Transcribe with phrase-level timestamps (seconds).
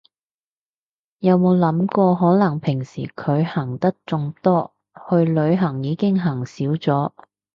[1.19, 4.73] 有冇諗過可能平時佢行得仲多，
[5.07, 7.11] 去旅行已經行少咗